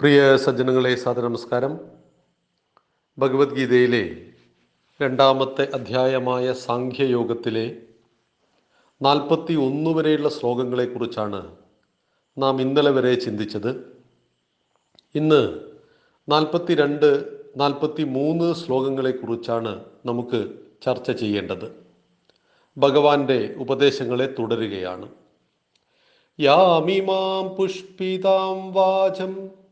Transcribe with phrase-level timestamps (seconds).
[0.00, 1.80] പ്രിയ സജ്ജനങ്ങളെ സാദനമസ്കാരം
[3.18, 4.32] ഭഗവത്ഗീതയിലെ
[5.02, 7.76] രണ്ടാമത്തെ അധ്യായമായ സാഖ്യയോഗത്തിലെ
[9.02, 11.56] നാൽപ്പത്തി ഒന്ന് വരെയുള്ള ശ്ലോകങ്ങളെക്കുറിച്ചാണ്
[12.38, 13.94] നാം ഇന്നലെ വരെ ചിന്തിച്ചത്.
[15.14, 15.60] ഇന്ന്
[16.28, 21.76] നാൽപ്പത്തി രണ്ട് നാൽപ്പത്തി മൂന്ന് ശ്ലോകങ്ങളെക്കുറിച്ചാണ് നമുക്ക് ചർച്ച ചെയ്യേണ്ടത്.
[22.78, 25.08] ഭഗവാന്റെ ഉപദേശങ്ങളെ തുടരുകയാണ്.
[26.40, 29.65] യാമിമാം പുഷ്പിതാം വാചം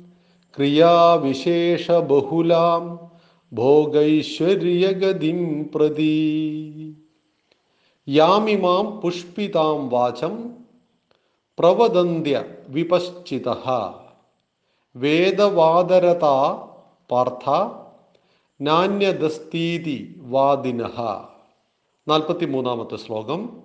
[0.56, 3.10] ക്രിയാവിശേഷബഹുലാം
[3.52, 6.97] ഭോഗൈശ്വര്യഗതിം പ്രതി.
[8.08, 10.66] യാമിമാം പുഷ്പിതാം വാചം
[11.59, 13.48] പ്രവദന്ത്യ വിപശ്ചിത
[14.97, 16.25] വേദവാദരത
[17.11, 17.69] പാർത്ഥ
[18.61, 20.91] നാന്യദസ്തീതി വാദിന.
[22.08, 23.62] നാൽപ്പത്തി മൂന്നാമത്തെ ശ്ലോകം.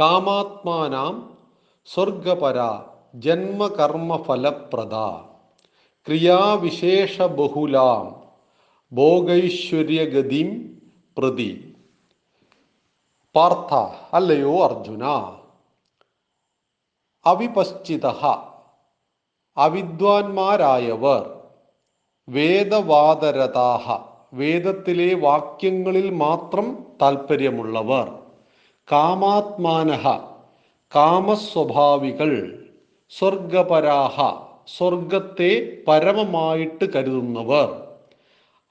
[0.00, 1.38] കാമാത്മാനാം
[1.86, 2.80] സ്വർഗപര
[3.14, 5.24] ജന്മകർമ്മഫലപ്രദ.
[6.06, 8.20] ക്രിയാവിശേഷബഹുലാം
[8.92, 10.78] ഭോഗൈശ്വര്യഗതിം
[11.18, 11.74] പ്രതി.
[13.34, 15.02] പാർത്ഥ അല്ലയോ അർജുന?
[17.30, 18.06] അവിപശ്ചിത.
[19.56, 21.30] അവിദ്വാൻമാരായവർ.
[22.28, 23.98] വേദവാദരതാഹ
[24.34, 28.18] വേദത്തിലെ വാക്യങ്ങളിൽ മാത്രം താൽപ്പര്യമുള്ളവർ
[28.92, 30.08] കാമാത്മാനഹ
[30.96, 32.64] കാമസ്വഭാവികൾ.
[33.18, 34.20] സ്വർഗപരാഹ
[34.78, 37.88] സ്വർഗത്തെ പരമമായിട്ട് കരുതുന്നവർ.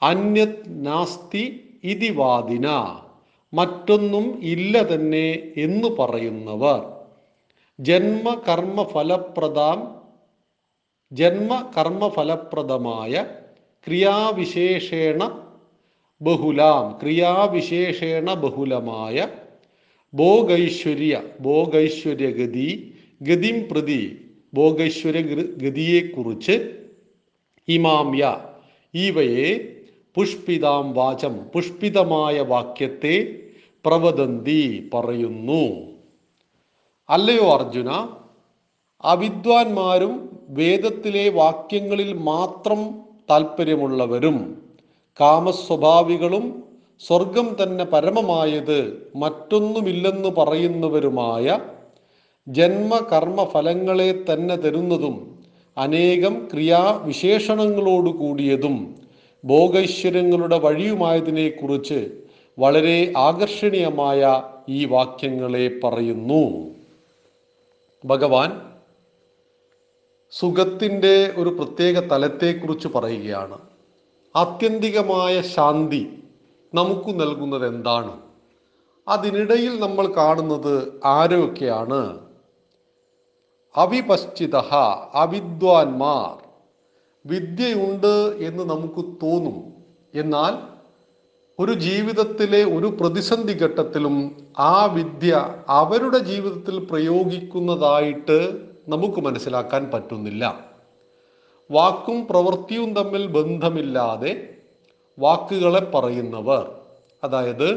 [0.01, 2.67] അന്യത് നാസ്തി ഇതിവാദിന
[3.53, 6.98] മറ്റൊന്നും ഇല്ല തന്നെ എന്ന് പറയുന്നവർ.
[7.79, 9.79] ജന്മകർമ്മഫലപ്രദാം
[12.13, 13.25] ഫലപ്രദമായ
[13.87, 15.23] ക്രിയാവിശേഷേണ
[16.21, 19.27] ബഹുലാം ക്രിയാവിശേഷേണ ബഹുലമായ
[20.13, 24.17] ഭോഗൈശ്വര്യ ഭോഗൈശ്വര്യഗതി ഗതിം പ്രതി
[24.53, 25.21] ഭോഗൈശ്വര്യ
[25.63, 26.55] ഗതിയെക്കുറിച്ച്
[27.67, 28.37] ഇമാമ്യ
[28.93, 29.79] ഇവയെ
[30.17, 33.15] പുഷ്പിതാം വാചം പുഷ്പിതമായ വാക്യത്തെ
[33.85, 35.98] പ്രവദന്തി പറയുന്നു.
[37.09, 37.89] അല്ലയോ അർജുന?
[39.03, 40.13] അവിദ്വാൻമാരും
[40.49, 42.81] വേദത്തിലെ വാക്യങ്ങളിൽ മാത്രം
[43.29, 44.37] താല്പര്യമുള്ളവരും
[45.19, 46.45] കാമസ്വഭാവികളും
[47.01, 48.79] സ്വർഗം തന്നെ പരമമായത്
[49.15, 51.45] മറ്റൊന്നുമില്ലെന്ന് പറയുന്നവരുമായ
[52.47, 55.15] ജന്മകർമ്മ ഫലങ്ങളെ തന്നെ തരുന്നതും
[55.77, 58.75] അനേകം ക്രിയാവിശേഷണങ്ങളോട് കൂടിയതും
[59.43, 61.99] ഭോഗൈശ്വര്യങ്ങളുടെ വഴിയുമായതിനെക്കുറിച്ച്
[62.57, 64.21] വളരെ ആകർഷണീയമായ
[64.69, 66.43] ഈ വാക്യങ്ങളെ പറയുന്നു.
[68.05, 68.73] ഭഗവാൻ
[70.31, 73.57] സുഖത്തിന്റെ ഒരു പ്രത്യേക തലത്തെക്കുറിച്ച് പറയുകയാണ്.
[74.35, 76.23] ആത്യന്തികമായ ശാന്തി
[76.73, 78.21] നമുക്ക് നൽകുന്നത് എന്താണ്?
[79.07, 82.19] അതിനിടയിൽ നമ്മൾ കാണുന്നത് ആരൊക്കെയാണ്?
[83.75, 84.55] അവിപശ്ചിത
[85.13, 86.47] അവിദ്വാൻമാർ.
[87.25, 89.73] വിദ്യയുണ്ട് എന്ന് നമുക്ക് തോന്നും.
[90.13, 90.68] എന്നാൽ
[91.59, 94.15] ഒരു ജീവിതത്തിലെ ഒരു പ്രതിസന്ധി ഘട്ടത്തിലും
[94.59, 95.31] ആ വിദ്യ
[95.69, 98.37] അവരുടെ ജീവിതത്തിൽ പ്രയോഗിക്കുന്നതായിട്ട്
[98.89, 100.43] നമുക്ക് മനസ്സിലാക്കാൻ പറ്റുന്നില്ല.
[101.71, 104.31] വാക്കും പ്രവൃത്തിയും തമ്മിൽ ബന്ധമില്ലാതെ
[105.17, 106.63] വാക്കുകളെ പറയുന്നവർ
[107.23, 107.69] അതായത്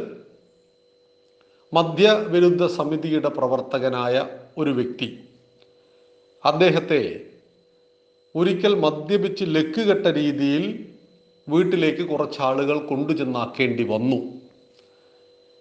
[1.72, 4.26] മദ്യവിരുദ്ധ സമിതിയുടെ പ്രവർത്തകനായ
[4.58, 5.08] ഒരു വ്യക്തി
[6.44, 7.02] അദ്ദേഹത്തെ
[8.36, 10.91] ഒരിക്കൽ മദ്യപിച്ച് ലക്കുകെട്ട രീതിയിൽ
[11.48, 14.16] വീട്ടിലേക്ക് കുറച്ചാളുകൾ കൊണ്ടുചെന്നാക്കേണ്ടി വന്നു.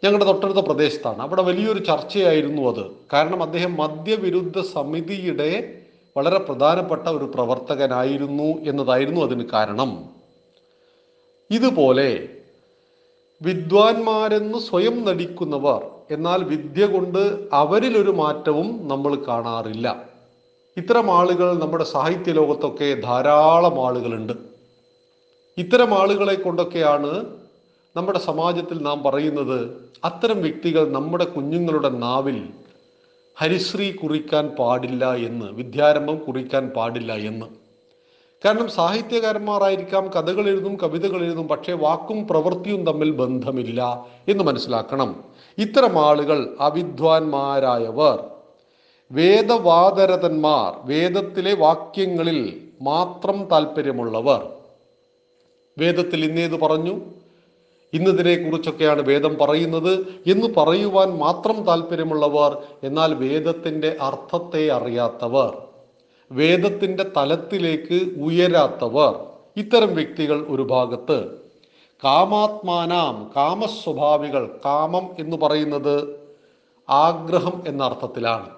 [0.04, 1.22] ഞങ്ങളുടെ തൊട്ടടുത്ത പ്രദേശത്താണ്.
[1.22, 2.86] അവിടെ വലിയൊരു ചർച്ചയായിരുന്നു അത്.
[3.14, 5.78] കാരണം അദ്ദേഹം മദ്യവിരുദ്ധ സമിതിയുടെ
[6.18, 10.10] വളരെ പ്രധാനപ്പെട്ട ഒരു പ്രവർത്തകനായിരുന്നു എന്നതായിരുന്നു അതിന് കാരണം.
[11.52, 12.30] ഇതുപോലെ
[13.42, 20.04] വിദ്വാൻമാരെന്ന് സ്വയം നടിക്കുന്നവർ എന്നാൽ വിദ്യ കൊണ്ട് അവരിലൊരു മാറ്റവും നമ്മൾ കാണാറില്ല.
[20.78, 24.51] ഇത്തരം ആളുകൾ നമ്മുടെ സാഹിത്യ ലോകത്തൊക്കെ ധാരാളം ആളുകളുണ്ട്.
[25.62, 27.26] ഇത്തരം ആളുകളെ കൊണ്ടൊക്കെയാണ്
[27.96, 32.50] നമ്മുടെ സമാജത്തിൽ നാം പറയുന്നത് അത്തരം വ്യക്തികൾ നമ്മുടെ കുഞ്ഞുങ്ങളുടെ നാവിൽ
[33.40, 37.46] ഹരിശ്രീ കുറിക്കാൻ പാടില്ല എന്ന് വിദ്യാരംഭം കുറിക്കാൻ പാടില്ല എന്ന്.
[38.46, 45.24] കാരണം സാഹിത്യകാരന്മാരായിരിക്കാം കഥകൾ എഴുതും കവിതകൾ എഴുതും പക്ഷേ വാക്കും പ്രവൃത്തിയും തമ്മിൽ ബന്ധമില്ല എന്ന് മനസ്സിലാക്കണം.
[45.58, 48.24] ഇത്തരം ആളുകൾ അവിദ്വാൻമാരായവർ.
[49.12, 54.61] വേദവാദരതന്മാർ വേദത്തിലെ വാക്യങ്ങളിൽ മാത്രം താല്പര്യമുള്ളവർ
[55.82, 57.00] വേദത്തിൽ ഇന്നേത് പറഞ്ഞു.
[57.94, 59.94] ഇന്നതിനെ കുറിച്ചൊക്കെയാണ് വേദം പറയുന്നത്.
[60.28, 65.58] എന്ന് പറയുവാൻ മാത്രം താല്പര്യമുള്ളവർ എന്നാൽ വേദത്തിന്റെ അർത്ഥത്തെ അറിയാത്തവർ
[66.32, 69.16] വേദത്തിന്റെ തലത്തിലേക്ക് ഉയരാത്തവർ.
[69.58, 71.42] ഇത്തരം വ്യക്തികൾ ഒരു ഭാഗത്ത്.
[72.04, 76.20] കാമാത്മാനാം കാമസ്വഭാവികൾ കാമം എന്ന് പറയുന്നത്
[76.90, 78.50] ആഗ്രഹം എന്ന അർത്ഥത്തിലാണ്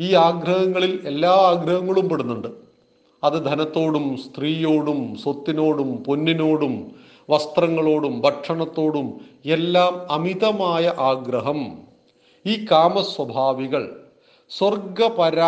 [0.00, 2.61] ഈ ആഗ്രഹങ്ങളിൽ എല്ലാ ആഗ്രഹങ്ങളും പെടുന്നുണ്ട്.
[3.24, 6.92] അത് ധനത്തോടും സ്ത്രീയോടും സ്വത്തിനോടും പൊന്നിനോടും
[7.30, 11.78] വസ്ത്രങ്ങളോടും ഭക്ഷണത്തോടും എല്ലാം അമിതമായ ആഗ്രഹം.
[12.46, 14.00] ഈ കാമസ്വഭാവികൾ
[14.50, 15.40] സ്വർഗപര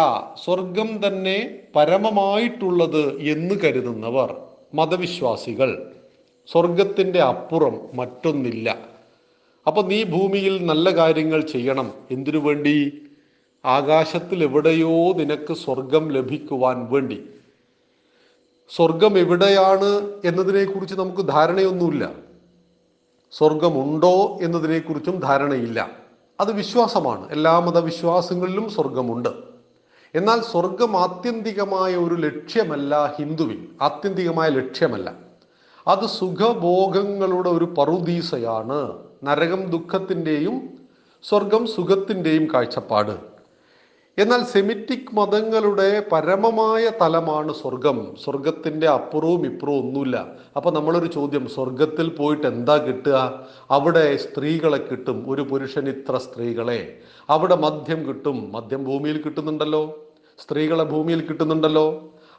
[0.44, 4.36] സ്വർഗം തന്നെ പരമമായിട്ടുള്ളത് എന്ന് കരുതുന്നവർ
[4.74, 5.92] മതവിശ്വാസികൾ.
[6.52, 8.78] സ്വർഗത്തിന്റെ അപ്പുറം മറ്റൊന്നില്ല.
[9.66, 11.92] അപ്പൊ നീ ഭൂമിയിൽ നല്ല കാര്യങ്ങൾ ചെയ്യണം.
[12.10, 12.92] എന്തിനു വേണ്ടി?
[13.64, 17.22] ആകാശത്തിൽ എവിടെയോ നിനക്ക് സ്വർഗം ലഭിക്കുവാൻ വേണ്ടി.
[18.68, 22.10] സ്വർഗം എവിടെയാണ് എന്നതിനെക്കുറിച്ച് നമുക്ക് ധാരണയൊന്നുമില്ല.
[23.32, 25.90] സ്വർഗമുണ്ടോ എന്നതിനെക്കുറിച്ചും ധാരണയില്ല.
[26.40, 27.30] അത് വിശ്വാസമാണ്.
[27.30, 29.28] എല്ലാ മതവിശ്വാസങ്ങളിലും സ്വർഗമുണ്ട്.
[30.14, 33.68] എന്നാൽ സ്വർഗം ആത്യന്തികമായ ഒരു ലക്ഷ്യമല്ല ഹിന്ദുവിൽ.
[33.82, 35.12] ആത്യന്തികമായ ലക്ഷ്യമല്ല.
[35.86, 38.92] അത് സുഖഭോഗങ്ങളുടെ ഒരു പറുദീസയാണ്.
[39.24, 40.78] നരകം ദുഃഖത്തിന്റെയും
[41.22, 43.33] സ്വർഗം സുഖത്തിന്റെയും കാഴ്ചപ്പാട്.
[44.18, 48.14] എന്നാൽ സെമിറ്റിക് മതങ്ങളുടെ പരമമായ തലമാണ് സ്വർഗം.
[48.24, 50.34] സ്വർഗത്തിന്റെ അപ്പുറവും ഇപ്പുറവും ഒന്നുമില്ല.
[50.56, 53.46] അപ്പൊ നമ്മളൊരു ചോദ്യം സ്വർഗത്തിൽ പോയിട്ട് എന്താ കിട്ടുക?
[53.70, 56.98] അവിടെ സ്ത്രീകളെ കിട്ടും ഒരു പുരുഷൻ ഇത്ര സ്ത്രീകളെ.
[57.30, 59.98] അവിടെ മദ്യം കിട്ടും മദ്യം ഭൂമിയിൽ കിട്ടുന്നുണ്ടല്ലോ.
[60.38, 61.86] സ്ത്രീകളെ ഭൂമിയിൽ കിട്ടുന്നുണ്ടല്ലോ.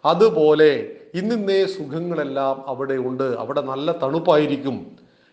[0.06, 3.24] അതുപോലെ ഇന്നിന്നേ സുഖങ്ങളെല്ലാം അവിടെ ഉണ്ട്.
[3.24, 4.92] അവിടെ നല്ല തണുപ്പായിരിക്കും.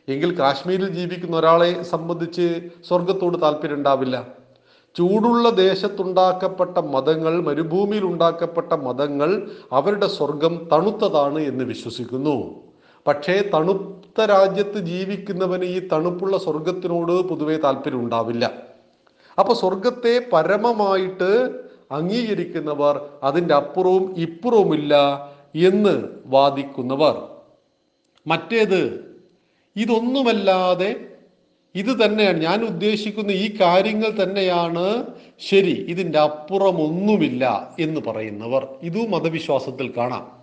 [0.09, 4.42] എങ്കിൽ കാശ്മീരിൽ ജീവിക്കുന്ന ഒരാളെ സംബന്ധിച്ച് സ്വർഗത്തോട് താല്പര്യം ഉണ്ടാവില്ല.
[4.97, 12.55] ചൂടുള്ള ദേശത്തുണ്ടാക്കപ്പെട്ട മതങ്ങൾ മരുഭൂമിയിൽ ഉണ്ടാക്കപ്പെട്ട മതങ്ങൾ അവരുടെ സ്വർഗം തണുത്തതാണ് എന്ന് വിശ്വസിക്കുന്നു.
[13.07, 18.53] പക്ഷേ തണുത്ത രാജ്യത്ത് ജീവിക്കുന്നവന് ഈ തണുപ്പുള്ള സ്വർഗത്തിനോട് പൊതുവേ താല്പര്യം ഉണ്ടാവില്ല.
[19.39, 24.95] അപ്പൊ സ്വർഗത്തെ പരമമായിട്ട് അംഗീകരിക്കുന്നവർ അതിന്റെ അപ്പുറവും ഇപ്പുറവുമില്ല
[25.55, 27.23] എന്ന് വാദിക്കുന്നവർ.
[28.27, 29.13] മറ്റേത്
[29.77, 31.12] ഇതൊന്നുമല്ലാതെ
[31.75, 32.43] ഇത് തന്നെയാണ്.
[32.43, 35.07] ഞാൻ ഉദ്ദേശിക്കുന്ന ഈ കാര്യങ്ങൾ തന്നെയാണ്
[35.39, 38.67] ശരി ഇതിന്റെ അപ്പുറമൊന്നുമില്ല എന്ന് പറയുന്നവർ.
[38.83, 40.43] ഇതും മതവിശ്വാസത്തിൽ കാണാം.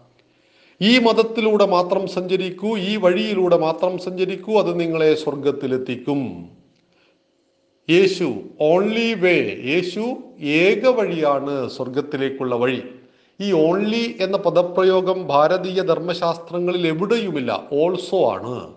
[0.81, 6.49] ഈ മതത്തിലൂടെ മാത്രം സഞ്ചരിക്കൂ ഈ വഴിയിലൂടെ മാത്രം സഞ്ചരിക്കൂ അത് നിങ്ങളെ സ്വർഗത്തിലെത്തിക്കും
[7.89, 12.81] യേശു ഓൺലി വേ യേശു ഏക വഴിയാണ് സ്വർഗത്തിലേക്കുള്ള വഴി.
[13.41, 18.73] ഈ ഓൺലി എന്ന പദപ്രയോഗം ഭാരതീയ ധർമ്മശാസ്ത്രങ്ങളിൽ എവിടെയുമില്ല ഓൾസോ ആണ്.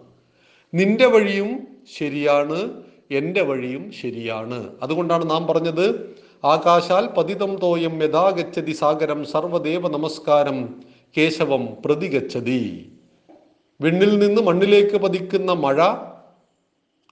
[0.75, 2.73] നിന്റെ വഴിയും ശരിയാണ്
[3.11, 4.71] എന്റെ വഴിയും ശരിയാണ്.
[4.83, 6.15] അതുകൊണ്ടാണ് നാം പറഞ്ഞത്
[6.45, 10.75] ആകാശാൽ പതിതം തോയം യഥാഗച്ഛതി സാഗരം സർവദേവ നമസ്കാരം
[11.17, 12.91] കേശവം പ്രതിഗച്ഛതി.
[13.81, 15.83] വിണ്ണിൽ നിന്ന് മണ്ണിലേക്ക് പതിക്കുന്ന മഴ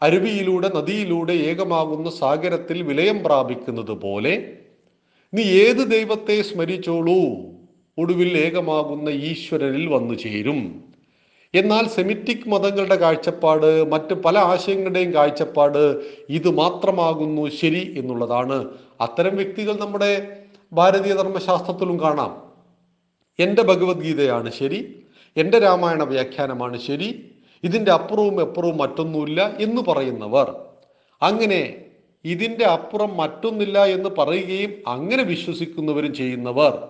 [0.02, 4.58] അരുവിയിലൂടെ നദിയിലൂടെ ഏകമാകുന്ന സാഗരത്തിൽ വിലയം പ്രാപിക്കുന്നത് പോലെ
[5.34, 7.20] നീ ഏത് ദൈവത്തെ സ്മരിച്ചോളൂ?
[7.98, 10.84] ഒടുവിൽ ഏകമാകുന്ന ഈശ്വരനിൽ വന്നു ചേരും.
[11.54, 18.68] എന്നാൽ സെമിറ്റിക് മതങ്ങളുടെ കാഴ്ചപ്പാട് മറ്റ് പല ആശയങ്ങളുടെയും കാഴ്ചപ്പാട് ഇത് മാത്രമാകുന്നു ശരി എന്നുള്ളതാണ്.
[19.00, 20.36] അത്തരം വ്യക്തികൾ നമ്മുടെ
[20.72, 22.42] ഭാരതീയ ധർമ്മശാസ്ത്രത്തിലും കാണാം.
[23.38, 25.02] എന്റെ ഭഗവത്ഗീതയാണ് ശരി
[25.36, 27.30] എന്റെ രാമായണ വ്യാഖ്യാനമാണ് ശരി
[27.64, 30.54] ഇതിന്റെ അപ്പുറവും എപ്പുറവും മറ്റൊന്നുമില്ല എന്ന് പറയുന്നവർ.
[31.22, 31.84] അങ്ങനെ
[32.24, 36.88] ഇതിന്റെ അപ്പുറം മറ്റൊന്നില്ല എന്ന് പറയുകയും അങ്ങനെ വിശ്വസിക്കുന്നവരും ചെയ്യുന്നവർ.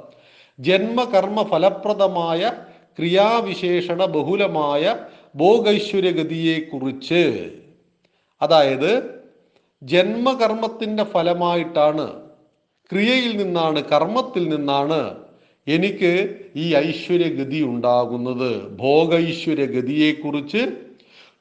[0.61, 2.52] ജന്മകർമ്മ ഫലപ്രദമായ
[2.99, 4.97] ക്രിയാവിശേഷണ ബഹുലമായ
[5.37, 7.51] ഭോഗൈശ്വര്യഗതിയെക്കുറിച്ച്.
[8.43, 9.21] അതായത്
[9.83, 12.13] ജന്മകർമ്മത്തിന്റെ ഫലമായിട്ടാണ്
[12.93, 15.17] ക്രിയയിൽ നിന്നാണ് കർമ്മത്തിൽ നിന്നാണ്
[15.67, 20.73] എനിക്ക് ഈ ഐശ്വര്യഗതി ഉണ്ടാകുന്നത് ഭോഗൈശ്വര്യഗതിയെക്കുറിച്ച്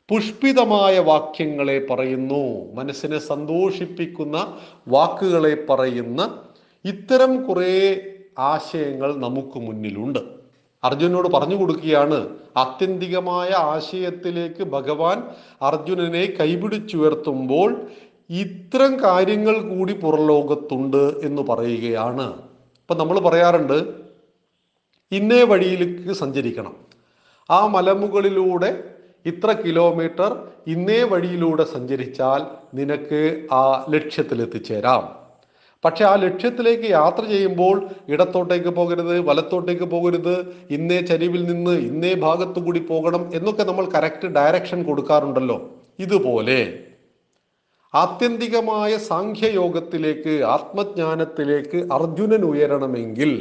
[0.09, 2.69] പുഷ്പിതമായ വാക്യങ്ങളെ പറയുന്നു.
[2.73, 6.39] മനസ്സിനെ സന്തോഷിപ്പിക്കുന്ന വാക്കുകളെ പറയുന്ന
[6.85, 8.01] ഇത്തരം കുറേ
[8.39, 10.38] ആശയങ്ങൾ നമുക്ക് മുന്നിലുണ്ട്.
[10.83, 15.23] അർജുനോട് പറഞ്ഞു കൊടുക്കുകയാണ് ആത്യന്തികമായ ആശയത്തിലേക്ക് ഭഗവാൻ
[15.61, 17.87] അർജുനനെ കൈപിടിച്ചുയർത്തുമ്പോൾ
[18.29, 22.33] ഇത്തരം കാര്യങ്ങൾ കൂടി പുറലോകത്തുണ്ട് എന്ന് പറയുകയാണ്.
[22.77, 23.93] ഇപ്പൊ നമ്മൾ പറയാറുണ്ട്
[25.11, 26.75] ഇന്നേ വഴിയിലേക്ക് സഞ്ചരിക്കണം.
[27.51, 28.83] ആ മലമുകളിലൂടെ
[29.25, 32.41] ഇത്ര കിലോമീറ്റർ ഇന്നേ വഴിയിലൂടെ സഞ്ചരിച്ചാൽ
[32.73, 35.18] നിനക്ക് ആ ലക്ഷ്യത്തിലെത്തിച്ചേരാം.
[35.85, 40.35] പക്ഷെ ആ ലക്ഷ്യത്തിലേക്ക് യാത്ര ചെയ്യുമ്പോൾ ഇടത്തോട്ടേക്ക് പോകരുത് വലത്തോട്ടേക്ക് പോകരുത്
[40.69, 45.57] ഇന്നേ ചരിവിൽ നിന്ന് ഇന്നേ ഭാഗത്തു കൂടി പോകണം എന്നൊക്കെ നമ്മൾ കറക്റ്റ് ഡയറക്ഷൻ കൊടുക്കാറുണ്ടല്ലോ.
[45.99, 46.59] ഇതുപോലെ
[47.93, 53.31] ആത്യന്തികമായ സാഖ്യയോഗത്തിലേക്ക് ആത്മജ്ഞാനത്തിലേക്ക് അർജുനൻ ഉയരണമെങ്കിൽ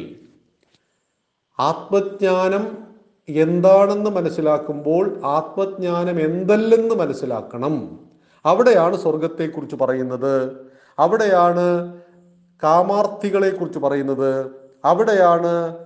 [1.58, 2.64] ആത്മജ്ഞാനം
[3.28, 8.00] എന്താണെന്ന് മനസ്സിലാക്കുമ്പോൾ ആത്മജ്ഞാനം എന്തല്ലെന്ന് മനസ്സിലാക്കണം.
[8.44, 10.34] അവിടെയാണ് സ്വർഗത്തെക്കുറിച്ച് പറയുന്നത്.
[10.98, 11.64] അവിടെയാണ്
[12.62, 14.50] കാമാർത്ഥികളെ കുറിച്ച് പറയുന്നത്
[14.84, 15.76] അവിടെയാണ്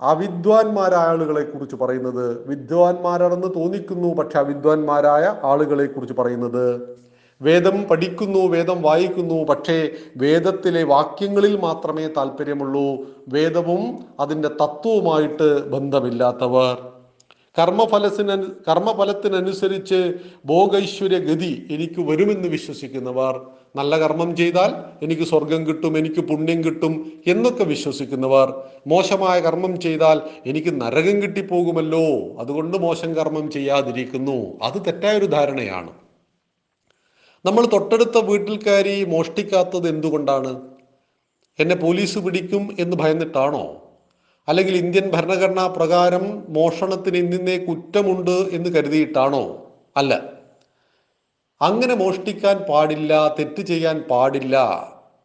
[0.00, 2.48] അവിദ്വാൻമാരായ ആളുകളെ കുറിച്ച് പറയുന്നത്.
[2.48, 6.96] വിദ്വാൻമാരാണെന്ന് തോന്നിക്കുന്നു പക്ഷെ അവിദ്വാൻമാരായ ആളുകളെ കുറിച്ച് പറയുന്നത്
[7.42, 13.06] വേദം പഠിക്കുന്നു വേദം വായിക്കുന്നു പക്ഷേ വേദത്തിലെ വാക്യങ്ങളിൽ മാത്രമേ താല്പര്യമുള്ളൂ.
[13.28, 16.93] വേദവും അതിന്റെ തത്വവുമായിട്ട് ബന്ധമില്ലാത്തവർ.
[17.58, 20.14] കർമ്മഫലത്തിന് കർമ്മഫലത്തിനനുസരിച്ച്
[20.46, 23.40] ഭോഗൈശ്വര്യ ഗതി എനിക്ക് വരുമെന്ന് വിശ്വസിക്കുന്നവർ
[23.76, 28.54] നല്ല കർമ്മം ചെയ്താൽ എനിക്ക് സ്വർഗം കിട്ടും എനിക്ക് പുണ്യം കിട്ടും എന്നൊക്കെ വിശ്വസിക്കുന്നവർ
[28.86, 32.36] മോശമായ കർമ്മം ചെയ്താൽ എനിക്ക് നരകം കിട്ടിപ്പോകുമല്ലോ.
[32.38, 34.58] അതുകൊണ്ട് മോശം കർമ്മം ചെയ്യാതിരിക്കുന്നു.
[34.62, 35.92] അത് തെറ്റായൊരു ധാരണയാണ്.
[37.44, 40.60] നമ്മൾ തൊട്ടടുത്ത വീട്ടിൽക്കാരി മോഷ്ടിക്കാത്തത് എന്തുകൊണ്ടാണ്?
[41.58, 43.83] എന്നെ പോലീസ് പിടിക്കും എന്ന് ഭയന്നിട്ടാണോ?
[44.48, 49.66] അല്ലെങ്കിൽ ഇന്ത്യൻ ഭരണഘടനാ പ്രകാരം മോഷണത്തിന് ഇന്നിന്നേ കുറ്റമുണ്ട് എന്ന് കരുതിയിട്ടാണോ?
[49.96, 50.22] അല്ല.
[51.62, 54.56] അങ്ങനെ മോഷ്ടിക്കാൻ പാടില്ല തെറ്റ് ചെയ്യാൻ പാടില്ല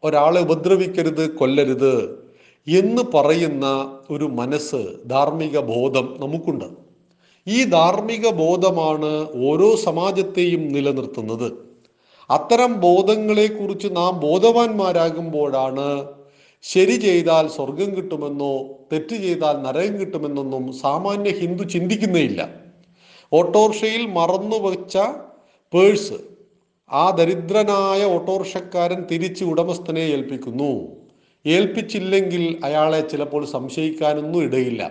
[0.04, 2.20] ഒരാളെ ഉപദ്രവിക്കരുത് കൊല്ലരുത്
[2.68, 6.64] എന്ന് പറയുന്ന ഒരു മനസ്സ് ധാർമ്മിക ബോധം നമുക്കുണ്ട്.
[7.48, 11.52] ഈ ധാർമ്മിക ബോധമാണ് ഓരോ സമാജത്തെയും നിലനിർത്തുന്നത്.
[12.30, 16.19] അത്തരം ബോധങ്ങളെക്കുറിച്ച് നാം ബോധവാന്മാരാകുമ്പോഴാണ്
[16.62, 18.58] ശരി ചെയ്താൽ സ്വർഗം കിട്ടുമെന്നോ
[18.92, 22.48] തെറ്റ് ചെയ്താൽ നരകം കിട്ടുമെന്നൊന്നും സാമാന്യ ഹിന്ദു ചിന്തിക്കുന്നേയില്ല.
[23.32, 24.98] ഓട്ടോറിക്ഷയിൽ മറന്നു വെച്ച
[25.74, 26.12] പേഴ്സ്
[26.90, 30.88] ആ ദരിദ്രനായ ഓട്ടോറിക്ഷക്കാരൻ തിരിച്ച് ഉടമസ്ഥനെ ഏൽപ്പിക്കുന്നു.
[31.46, 34.90] ഏൽപ്പിച്ചില്ലെങ്കിൽ അയാളെ ചിലപ്പോൾ സംശയിക്കാനൊന്നും ഇടയില്ല.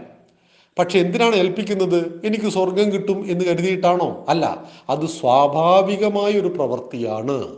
[0.79, 2.21] പക്ഷെ എന്തിനാണ് ഏൽപ്പിക്കുന്നത്?
[2.25, 4.25] എനിക്ക് സ്വർഗം കിട്ടും എന്ന് കരുതിയിട്ടാണോ?
[4.29, 7.55] അല്ല അത് സ്വാഭാവികമായ ഒരു പ്രവൃത്തിയാണ്.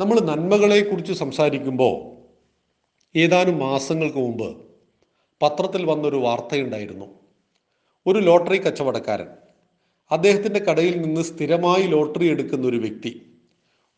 [0.00, 2.17] നമ്മൾ നന്മകളെ കുറിച്ച് സംസാരിക്കുമ്പോൾ
[3.16, 4.56] ഏതാനും മാസങ്ങൾക്ക് മുമ്പ്
[5.42, 7.06] പത്രത്തിൽ വന്നൊരു വാർത്തയുണ്ടായിരുന്നു.
[8.06, 9.26] ഒരു ലോട്ടറി കച്ചവടക്കാരൻ.
[10.10, 13.32] അദ്ദേഹത്തിന്റെ കടയിൽ നിന്ന് സ്ഥിരമായി ലോട്ടറി എടുക്കുന്ന ഒരു വ്യക്തി.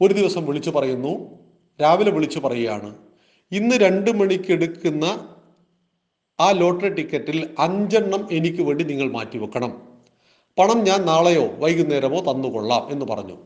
[0.01, 1.39] ഒരു ദിവസം വിളിച്ചു പറയുന്നു
[1.83, 2.97] രാവിലെ വിളിച്ചു പറയുകയാണ്
[3.53, 5.35] ഇന്ന് രണ്ട് മണിക്ക് എടുക്കുന്ന
[6.41, 9.83] ആ ലോട്ടറി ടിക്കറ്റിൽ അഞ്ചെണ്ണം എനിക്ക് വേണ്ടി നിങ്ങൾ മാറ്റിവെക്കണം.
[10.59, 13.37] പണം ഞാൻ നാളെയോ വൈകുന്നേരമോ തന്നുകൊള്ളാം എന്ന് പറഞ്ഞു.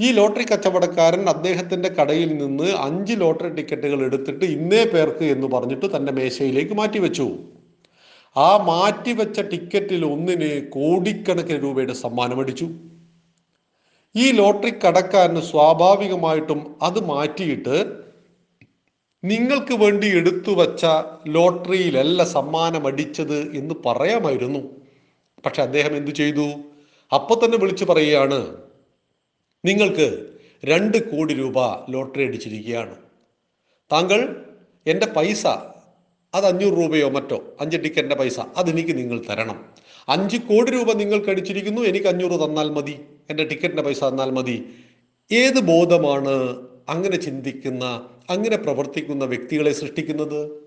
[0.00, 6.12] ഈ ലോട്ടറി കച്ചവടക്കാരൻ അദ്ദേഹത്തിന്റെ കടയിൽ നിന്ന് അഞ്ച് ലോട്ടറി ടിക്കറ്റുകൾ എടുത്തിട്ട് ഇന്നേ പേർക്ക് എന്ന് പറഞ്ഞിട്ട് തന്റെ
[6.12, 7.38] മേശയിലേക്ക് മാറ്റിവെച്ചു.
[8.36, 12.68] ആ മാറ്റിവെച്ച ടിക്കറ്റിൽ ഒന്നിന് കോടിക്കണക്കിന് രൂപയുടെ സമ്മാനം അടിച്ചു.
[14.16, 18.06] ഈ ലോട്ടറി കടക്കാരന് സ്വാഭാവികമായിട്ടും അത് മാറ്റിയിട്ട്
[19.24, 20.86] നിങ്ങൾക്ക് വേണ്ടി എടുത്തു വച്ച
[21.28, 24.58] ലോട്ടറിയിലല്ല സമ്മാനം അടിച്ചത് എന്ന് പറയാമായിരുന്നു.
[25.46, 26.46] പക്ഷെ അദ്ദേഹം എന്തു ചെയ്തു?
[27.14, 28.65] അപ്പൊ തന്നെ വിളിച്ചു പറയുകയാണ്
[29.64, 30.26] നിങ്ങൾക്ക്
[30.64, 32.96] രണ്ട് കോടി രൂപ ലോട്ടറി അടിച്ചിരിക്കുകയാണ്.
[33.92, 34.46] താങ്കൾ
[34.86, 35.46] എന്റെ പൈസ
[36.34, 39.64] അത് അഞ്ഞൂറ് രൂപയോ മറ്റോ അഞ്ച് ടിക്കറ്റിന്റെ പൈസ അതെനിക്ക് നിങ്ങൾ തരണം.
[40.08, 44.74] അഞ്ച് കോടി രൂപ നിങ്ങൾക്ക് അടിച്ചിരിക്കുന്നു എനിക്ക് അഞ്ഞൂറ് തന്നാൽ മതി എന്റെ ടിക്കറ്റിന്റെ പൈസ തന്നാൽ മതി.
[45.32, 50.66] ഏത് ബോധമാണ് അങ്ങനെ ചിന്തിക്കുന്ന അങ്ങനെ പ്രവർത്തിക്കുന്ന വ്യക്തികളെ സൃഷ്ടിക്കുന്നത്?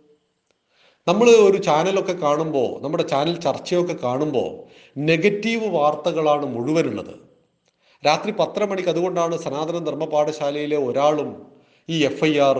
[1.08, 4.50] നമ്മൾ ഒരു ചാനലൊക്കെ കാണുമ്പോൾ നമ്മുടെ ചാനൽ ചർച്ചയൊക്കെ കാണുമ്പോൾ
[5.00, 7.28] നെഗറ്റീവ് വാർത്തകളാണ് മുഴുവനുള്ളത്.
[8.06, 11.29] രാത്രി പത്തര മണിക്ക് അതുകൊണ്ടാണ് സനാതന ധർമ്മ പാഠശാലയിലെ ഒരാളും
[11.89, 12.58] ഈ എഫ് ഐ ആർ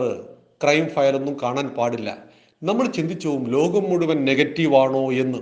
[0.64, 2.18] ക്രൈം ഫയലൊന്നും കാണാൻ പാടില്ല.
[2.64, 5.38] നമ്മൾ ചിന്തിച്ചു പോകും ലോകം മുഴുവൻ നെഗറ്റീവാണോ എന്ന്.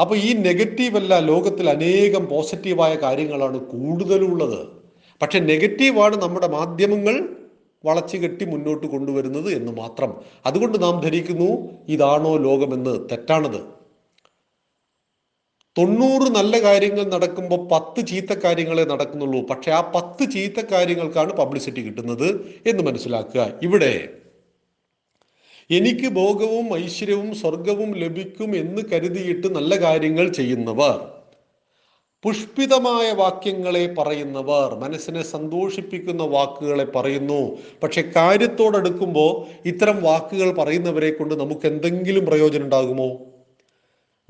[0.00, 4.60] അപ്പോൾ ഈ നെഗറ്റീവ് അല്ല ലോകത്തിൽ അനേകം പോസിറ്റീവായ കാര്യങ്ങളാണ് കൂടുതലുള്ളത്.
[5.22, 7.16] പക്ഷെ നെഗറ്റീവാണ് നമ്മുടെ മാധ്യമങ്ങൾ
[7.84, 10.10] വളച്ചു കെട്ടി മുന്നോട്ട് കൊണ്ടുവരുന്നത് എന്ന് മാത്രം.
[10.46, 11.48] അതുകൊണ്ട് നാം ധരിക്കുന്നു
[11.88, 13.60] ഇതാണോ ലോകമെന്ന് തെറ്റാണത്.
[15.78, 19.46] തൊണ്ണൂറ് നല്ല കാര്യങ്ങൾ നടക്കുമ്പോൾ പത്ത് ചീത്ത കാര്യങ്ങളെ നടക്കുന്നുള്ളൂ.
[19.46, 22.28] പക്ഷെ ആ പത്ത് ചീത്ത കാര്യങ്ങൾക്കാണ് പബ്ലിസിറ്റി കിട്ടുന്നത്
[22.66, 23.52] എന്ന് മനസ്സിലാക്കുക.
[23.62, 24.08] ഇവിടെ
[25.70, 31.10] എനിക്ക് ഭോഗവും ഐശ്വര്യവും സ്വർഗവും ലഭിക്കും എന്ന് കരുതിയിട്ട് നല്ല കാര്യങ്ങൾ ചെയ്യുന്നവർ
[32.22, 37.58] പുഷ്പിതമായ വാക്യങ്ങളെ പറയുന്നവർ മനസ്സിനെ സന്തോഷിപ്പിക്കുന്ന വാക്കുകളെ പറയുന്നു.
[37.82, 43.33] പക്ഷെ കാര്യത്തോടടുക്കുമ്പോൾ ഇത്തരം വാക്കുകൾ പറയുന്നവരെ കൊണ്ട് നമുക്ക് എന്തെങ്കിലും പ്രയോജനം ഉണ്ടാകുമോ?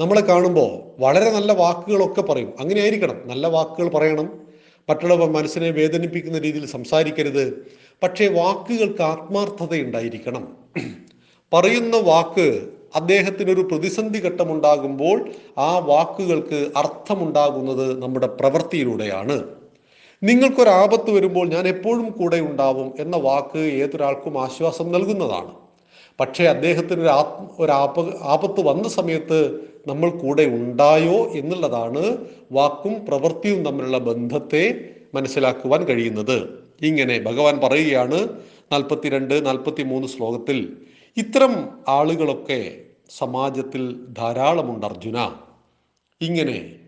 [0.00, 2.54] നമ്മളെ കാണുമ്പോൾ വളരെ നല്ല വാക്കുകളൊക്കെ പറയും.
[2.60, 4.40] അങ്ങനെ ആയിരിക്കണം നല്ല വാക്കുകൾ പറയണം.
[4.90, 7.64] മറ്റുള്ളവർ മനസ്സിനെ വേദനിപ്പിക്കുന്ന രീതിയിൽ സംസാരിക്കരുത്.
[8.02, 10.56] പക്ഷേ വാക്കുകൾക്ക് ആത്മാർത്ഥത ഉണ്ടായിരിക്കണം
[11.52, 19.44] പറയുന്ന വാക്ക് അദ്ദേഹത്തിനൊരു പ്രതിസന്ധി ഘട്ടമുണ്ടാകുമ്പോൾ ആ വാക്കുകൾക്ക് അർത്ഥമുണ്ടാകുന്നത് നമ്മുടെ പ്രവൃത്തിയിലൂടെയാണ്.
[20.22, 25.63] നിങ്ങൾക്കൊരാപത്ത് വരുമ്പോൾ ഞാൻ എപ്പോഴും കൂടെ ഉണ്ടാവും എന്ന വാക്ക് ഏതൊരാൾക്കും ആശ്വാസം നൽകുന്നതാണ്.
[26.21, 33.64] പക്ഷേ അദ്ദേഹത്തിന് ഒരു ആത്മ ഒരു ആപ ആപത്ത് വന്ന സമയത്ത് നമ്മൾ കൂടെ ഉണ്ടായോ എന്നുള്ളതാണ് വാക്കും പ്രവൃത്തിയും
[33.64, 36.64] തമ്മിലുള്ള ബന്ധത്തെ മനസ്സിലാക്കുവാൻ കഴിയുന്നത്.
[36.83, 38.28] ഇങ്ങനെ ഭഗവാൻ പറയുകയാണ്
[38.73, 40.76] നാൽപ്പത്തിരണ്ട് നാൽപ്പത്തി മൂന്ന് ശ്ലോകത്തിൽ
[41.16, 42.76] ഇത്തരം ആളുകളൊക്കെ
[43.11, 45.33] സമാജത്തിൽ ധാരാളമുണ്ട് അർജുന.
[46.21, 46.83] ഇങ്ങനെ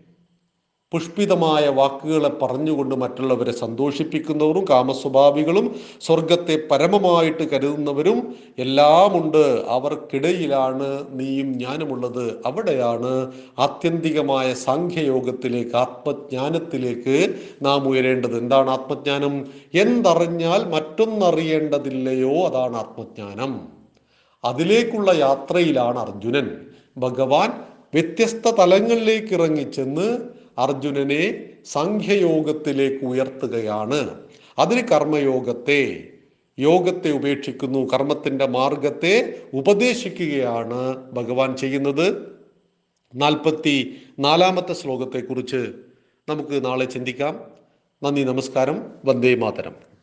[0.91, 9.65] പുഷ്പിതമായ വാക്കുകളെ പറഞ്ഞുകൊണ്ട് മറ്റുള്ളവരെ സന്തോഷിപ്പിക്കുന്നവരും കാമസ്വഭാവികളും സ്വർഗത്തെ പരമമായിട്ട് കരുതുന്നവരും എല്ലാമുണ്ട്.
[9.67, 12.41] അവർക്കിടയിലാണ് നീയും ഞാനുമുള്ളത്.
[12.45, 18.37] അവിടെയാണ് ആത്യന്തികമായ സാഖ്യയോഗത്തിലേക്ക് ആത്മജ്ഞാനത്തിലേക്ക് നാം ഉയരേണ്ടത്.
[18.37, 19.47] എന്താണ് ആത്മജ്ഞാനം?
[19.73, 22.47] എന്തറിഞ്ഞാൽ മറ്റൊന്നറിയേണ്ടതില്ലയോ?
[22.47, 23.67] അതാണ് ആത്മജ്ഞാനം.
[24.43, 26.49] അതിലേക്കുള്ള യാത്രയിലാണ് അർജുനൻ.
[26.97, 27.49] ഭഗവാൻ
[27.93, 34.19] വ്യത്യസ്ത തലങ്ങളിലേക്ക് ഇറങ്ങിച്ചെന്ന് അർജുനനെ സംഖ്യയോഗത്തിലേക്ക് ഉയർത്തുകയാണ്.
[34.59, 36.07] അതിന് കർമ്മയോഗത്തെ
[36.59, 37.89] യോഗത്തെ ഉപേക്ഷിക്കുന്നു.
[37.93, 42.37] കർമ്മത്തിന്റെ മാർഗത്തെ ഉപദേശിക്കുകയാണ് ഭഗവാൻ ചെയ്യുന്നത്.
[43.15, 45.73] നാൽപ്പത്തി നാലാമത്തെ ശ്ലോകത്തെക്കുറിച്ച്
[46.29, 47.39] നമുക്ക് നാളെ ചിന്തിക്കാം.
[48.03, 48.91] നന്ദി നമസ്കാരം.
[49.05, 49.96] വന്ദേ മാതരം.